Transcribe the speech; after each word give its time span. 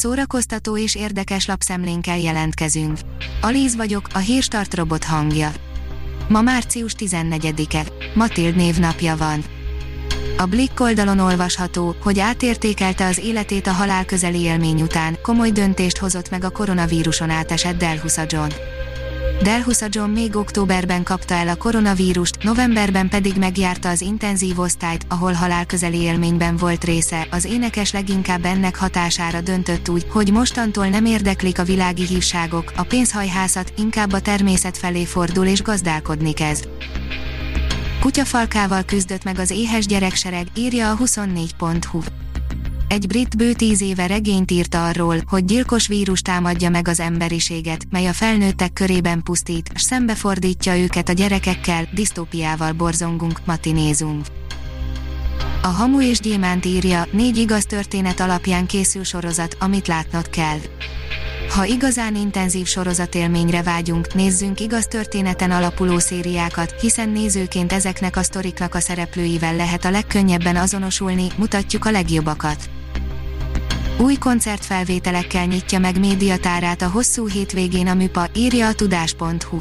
szórakoztató 0.00 0.78
és 0.78 0.94
érdekes 0.94 1.46
lapszemlénkkel 1.46 2.18
jelentkezünk. 2.18 2.98
Alíz 3.40 3.76
vagyok, 3.76 4.08
a 4.12 4.18
hírstart 4.18 4.74
robot 4.74 5.04
hangja. 5.04 5.52
Ma 6.28 6.42
március 6.42 6.94
14-e, 6.98 7.84
Matild 8.14 8.56
névnapja 8.56 9.16
van. 9.16 9.44
A 10.38 10.46
Blick 10.46 10.80
oldalon 10.80 11.18
olvasható, 11.18 11.96
hogy 12.02 12.18
átértékelte 12.18 13.06
az 13.06 13.18
életét 13.18 13.66
a 13.66 13.72
halál 13.72 14.04
közeli 14.04 14.40
élmény 14.40 14.82
után, 14.82 15.18
komoly 15.22 15.50
döntést 15.50 15.98
hozott 15.98 16.30
meg 16.30 16.44
a 16.44 16.50
koronavíruson 16.50 17.30
átesett 17.30 17.78
Delhusa 17.78 18.24
John. 18.28 18.50
Delhusa 19.42 19.86
John 19.88 20.10
még 20.10 20.36
októberben 20.36 21.02
kapta 21.02 21.34
el 21.34 21.48
a 21.48 21.56
koronavírust, 21.56 22.42
novemberben 22.42 23.08
pedig 23.08 23.36
megjárta 23.36 23.88
az 23.88 24.00
intenzív 24.00 24.58
osztályt, 24.58 25.06
ahol 25.08 25.32
halálközeli 25.32 26.00
élményben 26.00 26.56
volt 26.56 26.84
része. 26.84 27.26
Az 27.30 27.44
énekes 27.44 27.92
leginkább 27.92 28.44
ennek 28.44 28.76
hatására 28.76 29.40
döntött 29.40 29.88
úgy, 29.88 30.06
hogy 30.10 30.32
mostantól 30.32 30.86
nem 30.86 31.04
érdeklik 31.04 31.58
a 31.58 31.64
világi 31.64 32.06
hívságok, 32.06 32.72
a 32.76 32.82
pénzhajhászat 32.82 33.72
inkább 33.76 34.12
a 34.12 34.20
természet 34.20 34.78
felé 34.78 35.04
fordul 35.04 35.46
és 35.46 35.62
gazdálkodni 35.62 36.32
kezd. 36.32 36.68
Kutyafalkával 38.00 38.82
küzdött 38.82 39.24
meg 39.24 39.38
az 39.38 39.50
éhes 39.50 39.86
gyereksereg, 39.86 40.46
írja 40.54 40.90
a 40.90 40.96
24.hu. 40.96 42.00
Egy 42.90 43.06
brit 43.06 43.36
bő 43.36 43.52
tíz 43.52 43.80
éve 43.80 44.06
regényt 44.06 44.50
írt 44.50 44.74
arról, 44.74 45.16
hogy 45.26 45.44
gyilkos 45.44 45.86
vírus 45.86 46.22
támadja 46.22 46.70
meg 46.70 46.88
az 46.88 47.00
emberiséget, 47.00 47.84
mely 47.90 48.06
a 48.06 48.12
felnőttek 48.12 48.72
körében 48.72 49.22
pusztít, 49.22 49.70
s 49.74 49.82
szembefordítja 49.82 50.78
őket 50.78 51.08
a 51.08 51.12
gyerekekkel, 51.12 51.88
disztópiával 51.94 52.72
borzongunk, 52.72 53.40
matinézunk. 53.44 54.26
A 55.62 55.66
Hamu 55.66 56.02
és 56.02 56.20
Gyémánt 56.20 56.64
írja, 56.64 57.06
négy 57.12 57.36
igaz 57.36 57.64
történet 57.64 58.20
alapján 58.20 58.66
készül 58.66 59.04
sorozat, 59.04 59.56
amit 59.60 59.86
látnod 59.86 60.30
kell. 60.30 60.58
Ha 61.50 61.64
igazán 61.64 62.16
intenzív 62.16 62.66
sorozatélményre 62.66 63.62
vágyunk, 63.62 64.14
nézzünk 64.14 64.60
igaz 64.60 64.86
történeten 64.86 65.50
alapuló 65.50 65.98
szériákat, 65.98 66.80
hiszen 66.80 67.08
nézőként 67.08 67.72
ezeknek 67.72 68.16
a 68.16 68.22
sztoriknak 68.22 68.74
a 68.74 68.80
szereplőivel 68.80 69.56
lehet 69.56 69.84
a 69.84 69.90
legkönnyebben 69.90 70.56
azonosulni, 70.56 71.26
mutatjuk 71.36 71.84
a 71.84 71.90
legjobbakat. 71.90 72.70
Új 74.00 74.14
koncertfelvételekkel 74.14 75.44
nyitja 75.44 75.78
meg 75.78 75.98
médiatárát 75.98 76.82
a 76.82 76.88
hosszú 76.88 77.26
hétvégén 77.26 77.86
a 77.86 77.94
MÜPA, 77.94 78.28
írja 78.34 78.66
a 78.66 78.72
tudás.hu. 78.72 79.58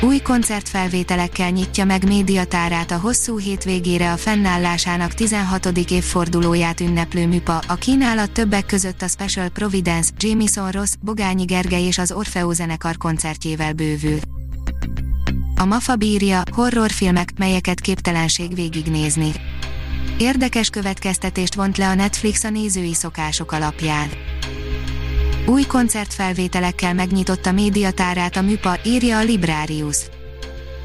Új 0.00 0.18
koncertfelvételekkel 0.18 1.50
nyitja 1.50 1.84
meg 1.84 2.04
médiatárát 2.06 2.90
a 2.90 2.98
hosszú 2.98 3.38
hétvégére 3.38 4.12
a 4.12 4.16
fennállásának 4.16 5.14
16. 5.14 5.66
évfordulóját 5.66 6.80
ünneplő 6.80 7.26
műpa. 7.26 7.58
A 7.68 7.74
kínálat 7.74 8.30
többek 8.30 8.66
között 8.66 9.02
a 9.02 9.08
Special 9.08 9.48
Providence, 9.48 10.10
Jamison 10.18 10.70
Ross, 10.70 10.92
Bogányi 11.00 11.44
Gergely 11.44 11.86
és 11.86 11.98
az 11.98 12.12
Orfeo 12.12 12.52
zenekar 12.52 12.96
koncertjével 12.96 13.72
bővül. 13.72 14.18
A 15.56 15.64
Mafa 15.64 15.96
bírja, 15.96 16.42
horrorfilmek, 16.50 17.32
melyeket 17.38 17.80
képtelenség 17.80 18.54
végignézni. 18.54 19.32
Érdekes 20.18 20.70
következtetést 20.70 21.54
vont 21.54 21.76
le 21.76 21.88
a 21.88 21.94
Netflix 21.94 22.44
a 22.44 22.50
nézői 22.50 22.94
szokások 22.94 23.52
alapján. 23.52 24.08
Új 25.46 25.62
koncertfelvételekkel 25.62 26.94
megnyitotta 26.94 27.52
médiatárát 27.52 28.36
a 28.36 28.42
MÜPA, 28.42 28.78
írja 28.84 29.18
a 29.18 29.22
Librarius. 29.22 29.96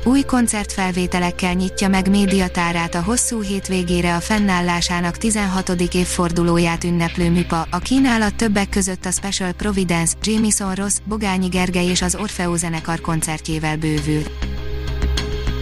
Új 0.03 0.21
koncertfelvételekkel 0.21 1.53
nyitja 1.53 1.87
meg 1.87 2.09
médiatárát 2.09 2.95
a 2.95 3.01
hosszú 3.01 3.41
hétvégére 3.41 4.15
a 4.15 4.19
fennállásának 4.19 5.17
16. 5.17 5.69
évfordulóját 5.69 6.83
ünneplő 6.83 7.31
MÜPA. 7.31 7.67
A 7.71 7.77
kínálat 7.77 8.35
többek 8.35 8.69
között 8.69 9.05
a 9.05 9.11
Special 9.11 9.51
Providence, 9.51 10.15
Jamison 10.21 10.73
Ross, 10.73 10.93
Bogányi 11.03 11.47
Gergely 11.47 11.87
és 11.87 12.01
az 12.01 12.15
Orfeo 12.15 12.55
zenekar 12.55 13.01
koncertjével 13.01 13.77
bővül. 13.77 14.23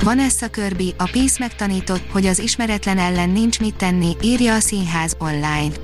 Vanessa 0.05 0.47
Kirby, 0.47 0.93
a 0.97 1.09
Peace 1.11 1.35
megtanított, 1.39 2.11
hogy 2.11 2.25
az 2.25 2.39
ismeretlen 2.39 2.97
ellen 2.97 3.29
nincs 3.29 3.59
mit 3.59 3.75
tenni, 3.75 4.15
írja 4.21 4.53
a 4.53 4.59
színház 4.59 5.15
online. 5.19 5.75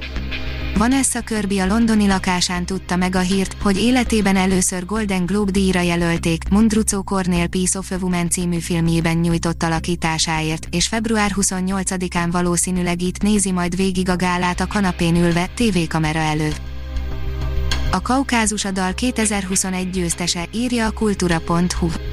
Vanessa 0.78 1.20
Kirby 1.20 1.60
a 1.60 1.66
londoni 1.66 2.08
lakásán 2.08 2.66
tudta 2.66 2.96
meg 2.96 3.16
a 3.16 3.20
hírt, 3.20 3.56
hogy 3.62 3.78
életében 3.78 4.36
először 4.36 4.86
Golden 4.86 5.26
Globe 5.26 5.52
díjra 5.52 5.82
jelölték, 5.82 6.50
Mundrucó 6.50 7.04
Cornél 7.04 7.48
Piece 7.48 7.78
of 7.78 7.92
a 7.92 7.96
Woman 8.02 8.30
című 8.30 8.60
filmjében 8.60 9.18
nyújtott 9.18 9.64
alakításáért, 9.64 10.68
és 10.72 10.88
február 10.88 11.32
28-án 11.36 12.28
valószínűleg 12.32 13.02
itt 13.02 13.22
nézi 13.22 13.52
majd 13.52 13.76
végig 13.76 14.10
a 14.10 14.16
gálát 14.16 14.60
a 14.60 14.68
kanapén 14.68 15.16
ülve, 15.16 15.50
tévékamera 15.56 16.20
előtt. 16.20 16.62
A 17.92 18.02
Kaukázus 18.02 18.66
a 18.66 18.72
dal 18.72 18.94
2021 18.94 19.90
győztese, 19.90 20.48
írja 20.52 20.86
a 20.86 20.92
kultúra.hu. 20.92 22.11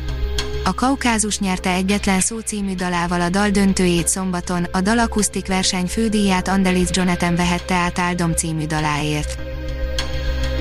A 0.68 0.74
Kaukázus 0.74 1.38
nyerte 1.38 1.70
egyetlen 1.70 2.20
szó 2.20 2.38
című 2.38 2.74
dalával 2.74 3.20
a 3.20 3.28
dal 3.28 3.50
döntőjét 3.50 4.08
szombaton, 4.08 4.64
a 4.72 4.80
dal 4.80 4.98
akusztik 4.98 5.46
verseny 5.46 5.86
fődíját 5.86 6.48
Andelis 6.48 6.88
Jonathan 6.92 7.36
vehette 7.36 7.74
át 7.74 7.98
Áldom 7.98 8.32
című 8.32 8.66
daláért. 8.66 9.38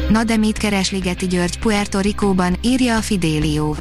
Na 0.09 0.23
de 0.23 0.37
mit 0.37 0.57
keres 0.57 0.91
Ligeti 0.91 1.27
György 1.27 1.59
Puerto 1.59 1.99
Ricóban, 1.99 2.57
írja 2.61 2.97
a 2.97 3.01
Fidelio. 3.01 3.75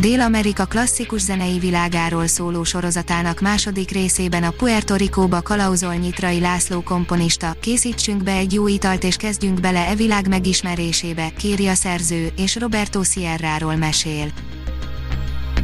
Dél-Amerika 0.00 0.64
klasszikus 0.64 1.20
zenei 1.20 1.58
világáról 1.58 2.26
szóló 2.26 2.64
sorozatának 2.64 3.40
második 3.40 3.90
részében 3.90 4.42
a 4.42 4.50
Puerto 4.50 4.94
Ricóba 4.94 5.42
kalauzol 5.42 5.94
Nyitrai 5.94 6.40
László 6.40 6.82
komponista, 6.82 7.56
készítsünk 7.60 8.22
be 8.22 8.32
egy 8.32 8.52
jó 8.52 8.68
italt 8.68 9.04
és 9.04 9.16
kezdjünk 9.16 9.60
bele 9.60 9.86
e 9.86 9.94
világ 9.94 10.28
megismerésébe, 10.28 11.28
kéri 11.38 11.68
a 11.68 11.74
szerző, 11.74 12.32
és 12.36 12.56
Roberto 12.56 13.02
Sierráról 13.02 13.76
mesél. 13.76 14.32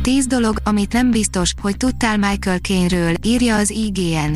10 0.08 0.26
dolog, 0.26 0.58
amit 0.64 0.92
nem 0.92 1.10
biztos, 1.10 1.52
hogy 1.60 1.76
tudtál 1.76 2.16
Michael 2.16 2.58
Caine-ről, 2.58 3.14
írja 3.22 3.56
az 3.56 3.70
IGN. 3.70 4.32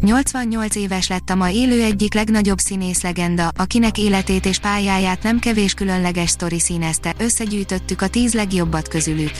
88 0.00 0.76
éves 0.76 1.08
lett 1.08 1.30
a 1.30 1.34
ma 1.34 1.50
élő 1.50 1.82
egyik 1.82 2.14
legnagyobb 2.14 2.58
színész 2.58 3.02
legenda, 3.02 3.50
akinek 3.56 3.98
életét 3.98 4.46
és 4.46 4.58
pályáját 4.58 5.22
nem 5.22 5.38
kevés 5.38 5.74
különleges 5.74 6.30
sztori 6.30 6.60
színezte, 6.60 7.14
összegyűjtöttük 7.18 8.02
a 8.02 8.08
10 8.08 8.34
legjobbat 8.34 8.88
közülük. 8.88 9.32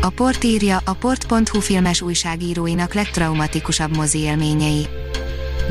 A 0.00 0.08
port 0.08 0.44
írja, 0.44 0.80
a 0.84 0.92
port.hu 0.92 1.60
filmes 1.60 2.00
újságíróinak 2.00 2.94
legtraumatikusabb 2.94 3.96
mozi 3.96 4.18
élményei. 4.18 4.86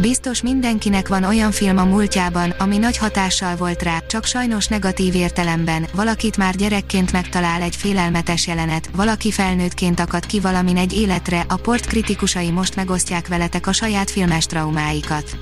Biztos 0.01 0.41
mindenkinek 0.41 1.07
van 1.07 1.23
olyan 1.23 1.51
film 1.51 1.77
a 1.77 1.83
múltjában, 1.83 2.49
ami 2.49 2.77
nagy 2.77 2.97
hatással 2.97 3.55
volt 3.55 3.83
rá, 3.83 3.99
csak 4.07 4.25
sajnos 4.25 4.67
negatív 4.67 5.15
értelemben, 5.15 5.85
valakit 5.95 6.37
már 6.37 6.55
gyerekként 6.55 7.11
megtalál 7.11 7.61
egy 7.61 7.75
félelmetes 7.75 8.47
jelenet, 8.47 8.89
valaki 8.95 9.31
felnőttként 9.31 9.99
akad 9.99 10.25
ki 10.25 10.39
valamin 10.39 10.77
egy 10.77 10.93
életre, 10.93 11.45
a 11.47 11.55
port 11.55 11.85
kritikusai 11.85 12.51
most 12.51 12.75
megosztják 12.75 13.27
veletek 13.27 13.67
a 13.67 13.71
saját 13.71 14.11
filmes 14.11 14.45
traumáikat. 14.45 15.37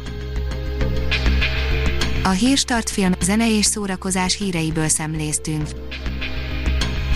A 2.24 2.30
Hírstart 2.30 2.90
film, 2.90 3.12
zene 3.22 3.58
és 3.58 3.66
szórakozás 3.66 4.38
híreiből 4.38 4.88
szemléztünk. 4.88 5.68